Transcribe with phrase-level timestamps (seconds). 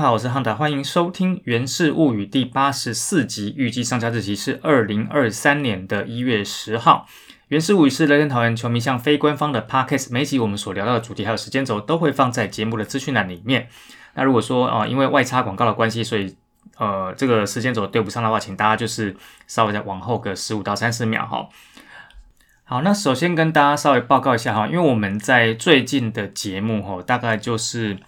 [0.00, 7.06] 家好，我是 Hunter，欢迎收听《源氏物语》第八十四集，预计上架日期是二零二三年的一月十号。
[7.48, 13.68] 《源氏物语》是乐天桃园球迷向非官方的 Podcast，每集我们所聊到的主题还有时间轴都会放在节目的资讯栏里面。
[14.14, 16.34] 那如果说啊，因为外插广告的关系，所以
[16.78, 19.14] 呃这个时间轴对不上的话，请大家就是
[19.46, 21.46] 稍微再往后个十五到三十秒哈。
[22.64, 27.98] 好，那首先跟大家稍微报告一下哈，因为我们在最近的节目哈，大概就是。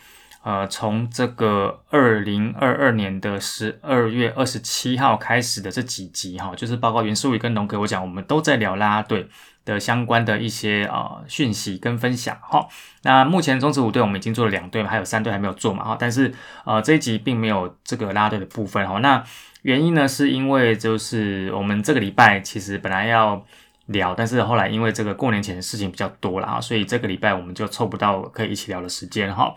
[0.42, 9.28] 呃，从这个二零二二年的十二月二十七号开始的这几集哈，就是包括袁淑宇跟龙哥，我讲我们都在聊啦啦队
[9.64, 12.66] 的相关的一些呃讯息跟分享哈。
[13.02, 15.96] 那目前中职五队我们已经做了两队，还有三队还没有做嘛哈。
[15.96, 18.98] 但是呃这一集并没有这个啦啦队的部分哈。
[18.98, 19.22] 那
[19.62, 23.40] 原因呢，是因为就是我们这个礼拜其实本来要
[23.86, 29.54] 聊，但是后来因为这个过年前的事情比较多了啊，所以这个礼拜我们就凑不到可以一起聊的时间哈。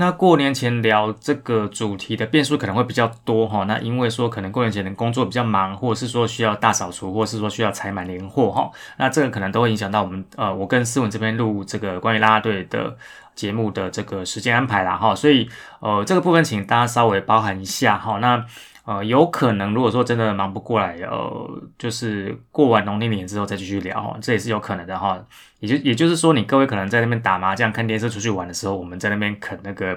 [0.00, 12.96] 那过年前聊这个主题的变数可能会比较多哈，那因为说可能过年前的工作比较忙，或者是说需要大扫除，或者是说需要采买年货哈，那这个可能都会影响到我们呃，我跟思文这边录这个关于啦啦队的
[13.34, 15.46] 节目的这个时间安排啦哈，所以
[15.80, 18.46] 呃这个部分请大家稍微包含一下哈，那。
[18.90, 25.24] 呃，有可能，如果说真的忙不过来，呃，就是过完农历年之后再继续聊哈，这也是有可能的哈。
[25.60, 29.96] 也就也就是说，你各位可能在那边打麻将、看电视、出去玩的时候，我们在那边啃那个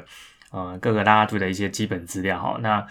[0.51, 2.55] 呃各个拉拉队的一些基本资料哈。
[2.61, 2.85] 那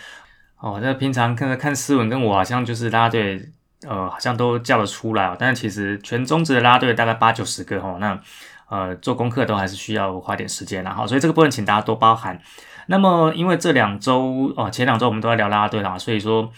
[0.58, 3.40] 哦，那平常看看斯文跟我好像就是拉拉队，
[3.86, 5.36] 呃，好像都叫得出来哦。
[5.38, 8.20] 但是其实全中职的拉队大概八九十个哈，那
[8.68, 11.06] 呃做功课都还是需要花点时间啦哈。
[11.06, 12.40] 所以这个部分请大家多包涵。
[12.86, 16.50] 那么，因为这两周哦，前两周我们都在聊拉拉队啦，所以说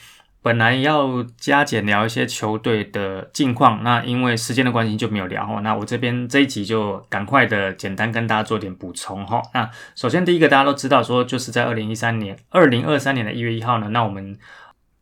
[0.42, 5.60] 本来要加减聊一些球队的近况，那因为时间的关系就没有聊哈。
[5.60, 9.42] 那我这边这一集就赶快的简单跟大家做点补充哈。
[9.54, 14.38] 那首先第一个大家都知道说，就是在二零一三年、二零二三年的一月一号呢，那我们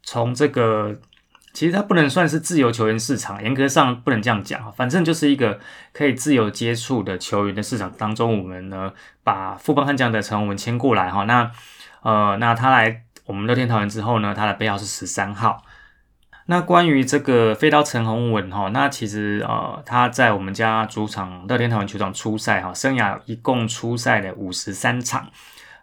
[0.03, 0.97] 从这个。
[1.53, 5.61] 其实它不能算是自由球员市场，严格上不能这样讲反正就是一个
[5.93, 8.93] 可以自由接触的球员的市场当中，我们呢
[9.23, 11.25] 把富邦悍将的陈宏文签过来哈。
[11.25, 11.51] 那
[12.03, 15.63] 呃，那他来我们乐天桃园之后呢，他的背号是十三号。
[16.47, 25.29] 那关于这个飞刀陈宏文哈，那其实呃他在我们家主场乐天桃园球场出赛哈，生涯一共出赛了五十三场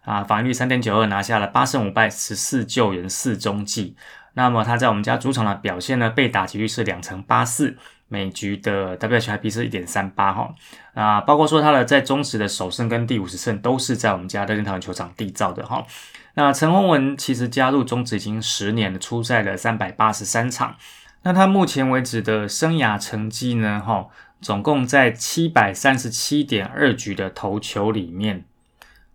[0.02, 3.96] 啊，防御率三点九二，拿下了八胜五败，十四救援，四中计。
[4.34, 6.08] 那么他在我们家主场的表现呢？
[6.08, 7.76] 被打击率是两成八四，
[8.08, 10.54] 每局的 WHIP 是一点三八哈。
[10.94, 15.84] 啊，包括说他的在中职的首胜跟第五十胜都是在我们家的天桃园球场缔造的哈。
[16.34, 20.76] 那陈宏文其实加入中职已经十年了，出赛了三百八十三场。
[21.22, 23.82] 那他目前为止的生涯成绩呢？
[23.84, 24.06] 哈，
[24.40, 28.44] 总共在七百三十七点二局的投球里面，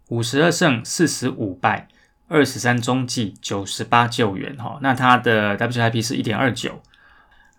[0.10, 1.88] 五十二胜四十五败。
[2.28, 6.82] 二十三中继，九十八救援，哈，那他的 WIP 是一点二九。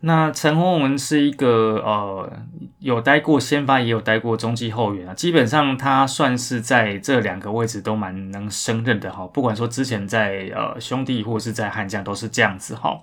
[0.00, 2.30] 那陈宏文是一个呃，
[2.80, 5.14] 有待过先发，也有待过中继后援啊。
[5.14, 9.26] 基本上他算是在这两个位置都蛮能胜任的哈。
[9.28, 13.00] 不管说之前在呃兄弟或是在悍将都是这样子哈。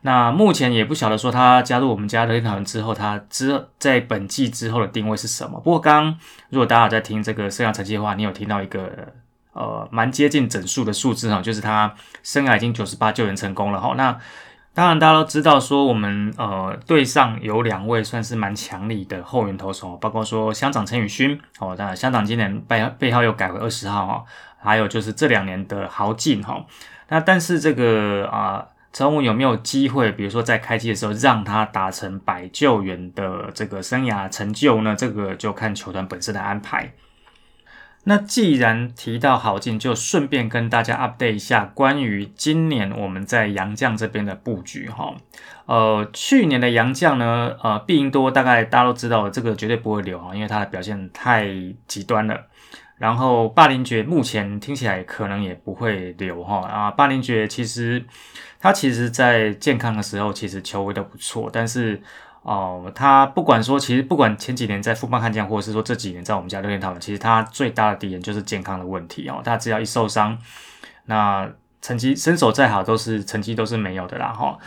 [0.00, 5.60] 那目前也不晓得说他加入我们家的联团之后，他之在本季之后的定位是什么。
[5.60, 8.90] 不过刚如果大家在听这个生涯成绩的话，你有听到一个。
[9.52, 13.94] 呃，蛮接近整数的数字哈，就是他生涯已经九十八救援成功了哈。
[13.96, 14.18] 那
[14.74, 24.24] 当然大家都知道说，我们呃队上有两位算是蛮强力的后援投手，包括说乡长陈宇勋哦，那乡长今年背背号又改为二十号哈，
[24.58, 26.64] 还有就是这两年的豪进哈。
[27.08, 34.96] 那但是这个啊，陈武有没有机会，比如说在开机的时候让他达成百救援的这个生涯成就呢？
[34.96, 36.90] 这个就看球团本身的安排。
[38.04, 45.14] 那既然提到好进，就顺便跟大家 update 一下关于今年我们在杨绛这边的布局哈。
[45.66, 51.46] 呃，去年的杨绛呢，呃，毕赢多大概大家都知道，这个绝对不会留哈，因为他的表现太
[51.86, 52.40] 极端了。
[52.96, 58.04] 然后霸凌爵目前听起来可能也不会留哈啊，霸凌爵其实
[58.58, 62.02] 他其实在健康的时候其实球威都不错，但是。
[62.44, 69.40] 哦，他不管说，其实不管前几年在富邦悍将，或者是说这几年在我们家六天讨论，其实他最大的敌人就是健康的问题哦。
[69.44, 70.36] 他只要一受伤，
[71.04, 71.48] 那
[71.80, 74.58] 成绩身手再好，都是成绩都是没有的啦哈。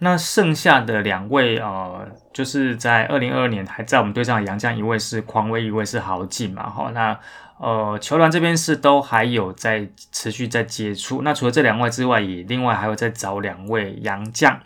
[0.00, 6.90] 那剩下的两位呃，就是在二零二二年还在我们队上的杨将，一位是匡威，一位是豪进嘛哈。
[6.92, 7.18] 那
[7.58, 11.22] 呃，球团这边是都还有在持续在接触。
[11.22, 14.60] 那除了这两位之外，也另外还有在找两位洋将。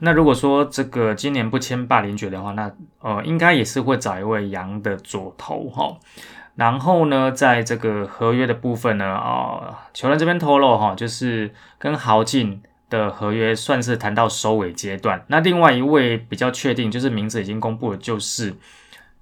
[0.00, 5.96] 那如果说这个今年不签霸凌爵的话，那呃应该也是会找一位羊的左投哈。
[6.54, 15.24] 然后呢，在这个合约的部分呢，啊，球员这边透露哈，就是跟豪进的合约算是谈到收尾阶段。
[15.28, 18.54] 那另外一位比较确定，就是名字已经公布了，就是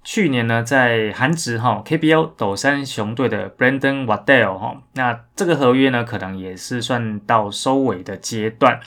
[0.05, 8.79] 去年呢在韩职哈 KBO 斗山熊队的 Brandon Waddell 哈，那这个合约呢可能也是算到收尾的阶段。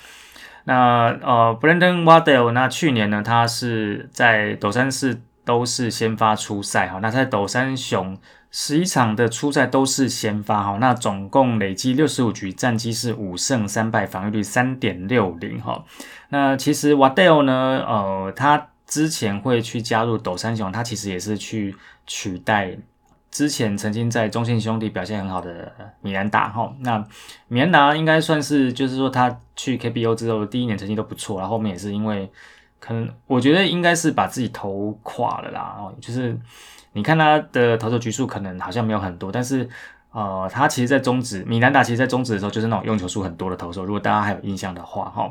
[0.65, 8.17] 那呃，Brandon Waddell 那去年呢，他是在斗山市都是先发出赛哈，那在斗山熊。
[8.51, 15.85] 十一场的出赛都是先发哈，那总共累计六十五局，战绩是五胜三败，防御率三点六零哈。
[16.31, 21.77] 那其实 Waddell 呢，呃，他之前会去加入斗山熊，他其实也是去
[22.09, 22.77] 取代
[23.31, 25.71] 之前曾经在中信兄弟表现很好的
[26.01, 26.75] 米兰达哈。
[26.81, 27.07] 那
[27.47, 32.29] 米兰达应该算是就是说他去 KBO 之后第一年成绩都不错，然后后面也是因为
[32.81, 36.37] 可能我觉得应该是把自己投垮了啦，哦，就是。
[36.95, 39.69] 你看他的投手局数可能好像没有很多，但是
[40.11, 43.85] 呃，他其实，在中职米兰达其实，在中职的时候就是那种用球数很多的投手。
[43.85, 45.31] 如果大家还有印象的话，哈。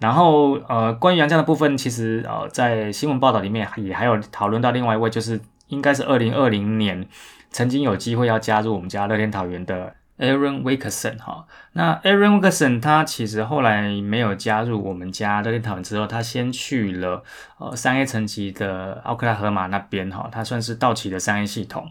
[0.00, 7.06] 然后呃，关于杨绛的部分，其实呃，在新闻报道里面也还有讨论到另外一位，就是应该是二零二零年
[7.50, 9.94] 曾经有机会要加入我们家乐天桃园的。
[10.18, 17.22] Aaron Wilkerson 哈，那 Aaron Wilkerson 他其实后来没有加入我们家乐天桃园之后，他先去了
[17.58, 21.88] 呃三 A 层级的奥克拉荷马那边哈，他算是道奇的三 A 系统。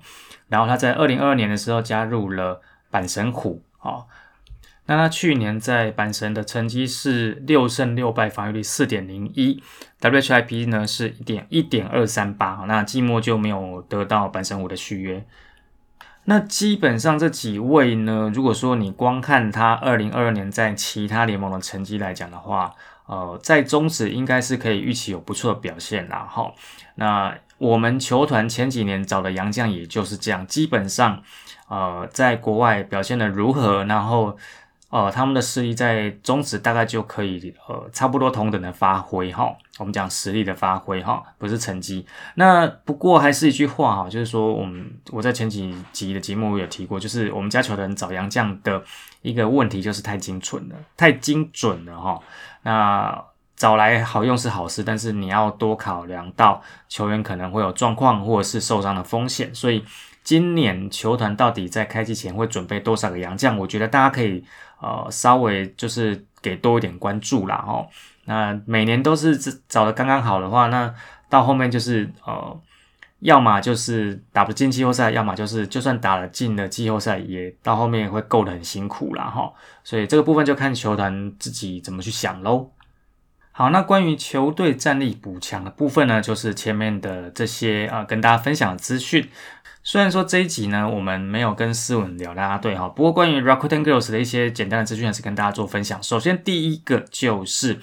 [0.50, 2.60] 然后他在二零二二年的时候加入了
[2.92, 4.04] 阪神虎啊，
[4.90, 9.62] 那他去年在阪神的成绩是六胜六败，防御率四点零一
[10.00, 15.26] ，WHIP 呢是一点一点二三八，那季末就没有得到阪神虎的续约。
[16.24, 22.74] 那基本上这几位呢，如果说你光看他二零二二年在其他联盟的成绩来讲的话，
[23.08, 26.26] 呃，在中职应该是可以预期有不错的表现啦。
[26.30, 26.54] 哈，
[26.96, 31.22] 那我们球团前几年找的洋将也就是这样，基本上，
[31.68, 34.38] 呃，在国外表现的如何，然后。
[34.90, 39.54] 呃，他们的实力在中职大概就可以呃差不多同等的发挥哈。
[39.80, 42.06] 我们讲实力的发挥哈，不是成绩。
[42.36, 48.82] 那不过还是一句话哈，就是说我们我在前几集的节目有提过，就是我们家球的人找洋将的
[49.22, 52.20] 一个问题就是太精准了，太精准了哈。
[52.64, 53.24] 那
[53.58, 59.84] 找来好用是好事，但是你要多考量到球员可能会有状况或者是受伤的风险，所以
[60.24, 63.58] 今年球团到底在开机前会准备多少个洋将？
[63.58, 64.46] 我觉得大家可以。
[64.80, 67.88] 呃，稍微就是给多一点关注啦，哦。
[68.26, 69.38] 那每年都是
[69.70, 70.94] 找的刚刚好的话，那
[71.30, 72.62] 到后面就是呃，
[73.20, 79.52] 要么就是打不进季后赛，要么就是就算打了进了季后赛，也到后面会够得很辛苦啦，哈。
[79.84, 82.70] 所以这个部分就看球团自己怎么去想喽。
[83.54, 89.28] 好，那关于球队战力补强的部分呢，就是前面的这些啊，跟大家分享的资讯。
[89.90, 96.04] 虽然说这一集呢，我们没有跟思文聊啦啦队哈，不过关于 Rakuten Girls 的一些简单的资讯还是跟大家做分享。
[96.04, 97.80] 首先，第一个就是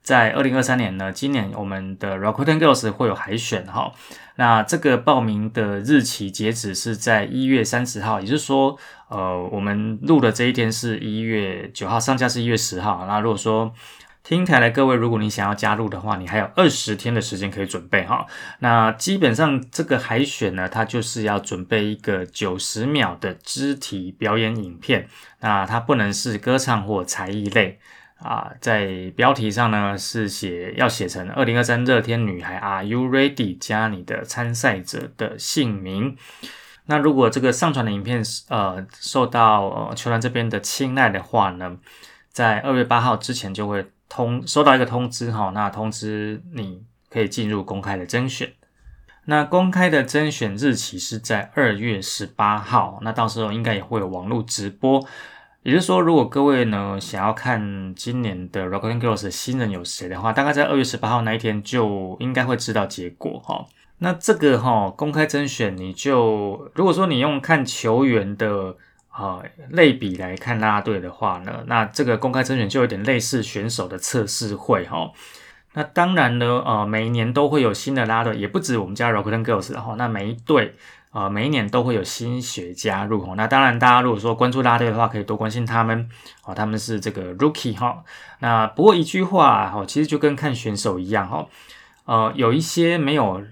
[0.00, 3.92] 在二零二三年呢，今年我们的 Rakuten Girls 会有海选哈，
[4.36, 13.04] 那这个报名的日期截止是在一月三十号，也就是说，呃，我们录的这一天是一月九号，上架是一月十号。
[13.08, 13.74] 那如果说
[14.22, 18.26] 听台来各位，如果你想要加入的话，你还有二十天的时间可以准备哈。
[18.60, 25.08] 那基本上这个海选呢，它就是要准备一个九十秒的肢体表演影片。
[25.40, 27.80] 那它不能是歌唱或才艺类
[28.18, 28.52] 啊。
[28.60, 33.58] 在标题上呢是写要写成二零二三热天女孩，Are you ready？
[33.58, 36.16] 加你的参赛者的姓名。
[36.84, 41.78] 那如果这个上传的影片呃受到呃球团这边的青睐的话呢，
[42.30, 43.90] 在二月八号之前就会。
[44.10, 48.52] 通收到一个通知哈，那通知你可以进入公开的甄选。
[49.24, 55.02] 那公开的甄选日期是在二月十八号，那到时候应该也会有网络直播。
[55.62, 63.64] 也就是说，如果各位呢想要看今年的 Rock and Girls 的新人有谁的话，大概在二月十八号那一天就应该会知道结果哈。
[63.98, 68.76] 那这个哈公开甄选，你就如果说你用看球员的。
[69.10, 75.12] 啊，类比来看拉队的话呢，那这个公开甄选就有点类似选手的测试会哈。
[75.74, 79.94] 那当然呢，呃，每一年都会有新的拉队，也不止我们家 Rocket Girls 哈。
[79.96, 80.74] 那每一队
[81.12, 83.34] 呃，每一年都会有新血加入哈。
[83.36, 86.08] 那当然，大家如果说关注拉队的话，可以多关心他们
[86.44, 86.54] 哦。
[86.54, 88.02] 他们是这个 Rookie 哈。
[88.40, 91.46] 那不过一句话哈，其实就跟看选手一样哈。
[92.04, 93.42] 呃，有一些没有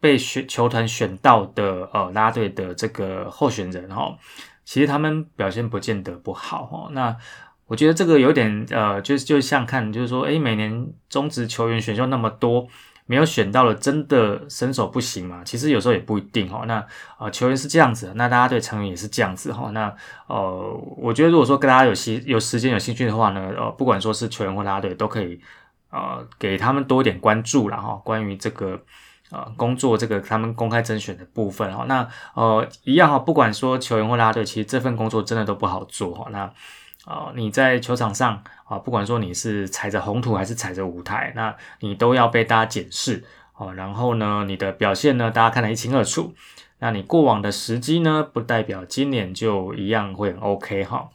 [0.00, 4.16] 被选球团选到的呃拉队的这个候选人哈。
[4.66, 6.90] 其实他们表现不见得不好哦。
[6.92, 7.16] 那
[7.66, 12.66] 我觉得这个有点呃，就是就像看，就是说，诶，每年中职球员选秀那么多，
[13.06, 15.42] 没有选到了，真的身手不行嘛？
[15.44, 16.64] 其实有时候也不一定哈。
[16.66, 16.84] 那
[17.18, 19.70] 呃，球员是这样子，那大家对成员也是这样子哈。
[19.70, 19.94] 那
[20.26, 25.40] 呃，我觉得如果说跟大家有兴有时间有兴趣的话呢，呃，不管说是球员或拉队，都可以
[25.90, 27.94] 呃给他们多一点关注了哈。
[28.04, 28.80] 关于这个
[29.36, 36.28] 呃工作这个他们公开甄选的部分哈，那呃一样哈，不管说球员或拉队，其实这份工作真的都不好做哈。
[36.30, 36.50] 那
[37.04, 43.22] 啊，你在球场上啊，不管说你是踩着红土还是踩着舞台，那你都要被大家检视
[43.56, 43.72] 哦。
[43.74, 46.34] 然后呢，你的表现呢，大家看得一清二楚。
[46.78, 51.10] 那你过往的时机呢，不代表今年就一样会很 OK 哈。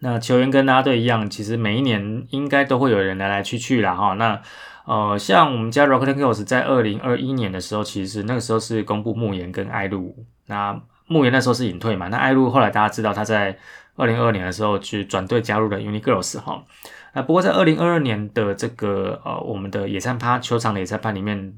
[0.00, 4.12] 那球员跟拉队一样，其实每一年应该都会有人来来去去啦哈。
[4.14, 4.42] 那
[4.84, 10.14] 呃，像我们家 Rocket Girls 在二零二一年的时候，其实那个时候是公布慕言跟艾露。
[10.46, 13.58] 那慕言那时候是隐退嘛，那艾露后来大家知道他在。
[13.96, 16.64] 二零二二年的时候去转队加入了 Uni Girls 哈，
[17.12, 21.54] 那不过在二零二二年的这个呃我们的野餐趴球场的野餐趴里面，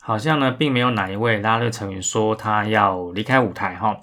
[0.00, 3.96] 好像呢并没有哪一位拉队成员说他要离开舞台哈，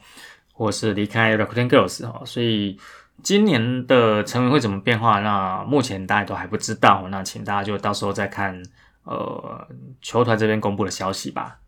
[0.54, 2.80] 或是离开 Rocket Girls 哈，所以
[3.24, 8.62] 今年的成员会怎么变化，那目前大家都还不知道，那请大家就到时候再看
[9.04, 9.68] 呃
[10.02, 11.60] 球团这边公布的消息吧。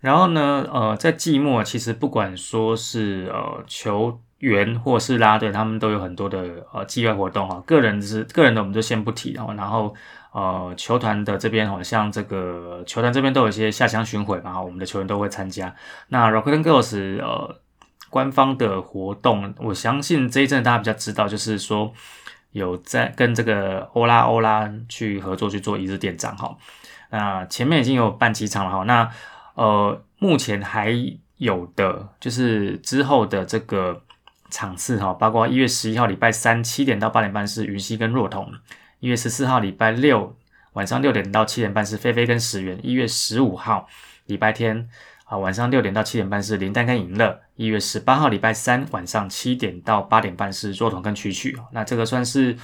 [0.00, 4.20] 然后呢呃在季末其实不管说是呃球。
[4.40, 7.58] 员或是拉队，他们都有很多的呃季外活动哈。
[7.66, 9.94] 个人是个人的，我们就先不提然后然后
[10.30, 15.74] 呃球团的这边好像这个球团这边都有一些下乡巡回嘛，我们的球员都会参加。
[16.08, 17.58] 那 Rocket Girls 呃
[18.16, 21.92] 官方的活动，我相信这一阵大家比较知道，就是说
[22.52, 26.56] 有在跟这个欧拉欧拉去合作去做一日店长哈。
[27.10, 28.84] 那前面已经有办几场了哈。
[28.84, 29.10] 那
[29.54, 30.90] 呃目前还
[31.36, 34.02] 有的就是之后的这个。
[34.48, 38.48] 场次哈，包括一月十一号礼拜三七点到八点半是云溪跟若彤，
[39.00, 40.36] 一月十四号礼拜六
[40.74, 43.88] 晚上六点到七点半是菲菲跟石原，一月十五号
[44.26, 44.88] 礼拜天
[45.26, 52.56] 啊晚上六点到七点半是林丹跟尹乐，一月十八号礼拜三晚上七点到八点半是若彤跟曲曲，那这个算是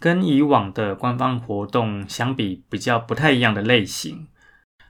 [0.00, 4.26] 跟以往的官方活动相比比较不太一样的类型。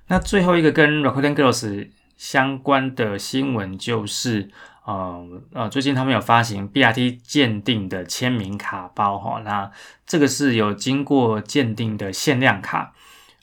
[0.07, 4.49] 那最后一个跟 Rakuten Girls 相关的新闻就是。
[4.87, 9.69] 呃呃，最近他们有发行 BRT 鉴定的签名卡包哈，那
[10.07, 12.95] 这个是有经过鉴定的限量卡。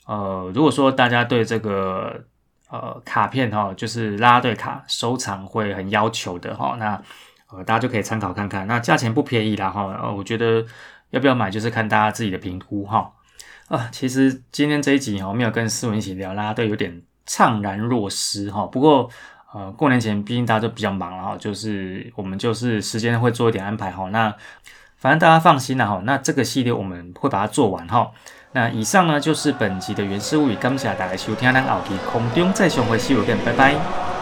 [0.06, 2.24] 呃，如果说大家对这个
[2.78, 7.00] 呃卡片哈，就是拉队卡收藏会很要求的哈，那
[7.50, 8.66] 呃大家就可以参考看看。
[8.66, 10.64] 那价钱不便宜啦哈，呃，我觉得
[11.10, 13.12] 要不要买就是看大家自己的评估哈。
[13.68, 18.66] 啊，其实今天这一集我没有跟思文一起聊拉队，有点怅然若失哈。
[18.66, 19.08] 不过。
[19.56, 24.10] 呃，过年前毕竟大家都比较忙了哈，就是我们就是时间会做一点安排哈。
[24.10, 24.34] 那
[24.96, 28.10] 反正大家放心了哈，那这个系列我们会把它做完哈。
[28.56, 34.13] 那以上呢就是本集的原始物语，感谢大家收听，咱后期空中再相会，see you again，拜拜。